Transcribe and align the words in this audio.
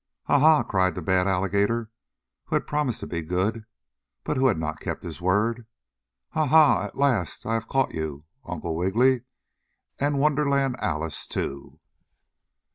"Ah, 0.25 0.39
ha!" 0.39 0.63
cried 0.63 0.95
the 0.95 1.01
bad 1.03 1.27
alligator, 1.27 1.91
who 2.45 2.55
had 2.55 2.65
promised 2.65 3.01
to 3.01 3.05
be 3.05 3.21
good, 3.21 3.65
but 4.23 4.35
who 4.35 4.47
had 4.47 4.57
not 4.57 4.79
kept 4.79 5.03
his 5.03 5.21
word. 5.21 5.67
"Ah, 6.33 6.47
ha! 6.47 6.85
At 6.85 6.97
last 6.97 7.45
I 7.45 7.53
have 7.53 7.67
caught 7.67 7.93
you, 7.93 8.25
Uncle 8.43 8.75
Wiggily, 8.75 9.25
and 9.99 10.17
Wonderland 10.17 10.75
Alice, 10.79 11.27
too!" 11.27 11.79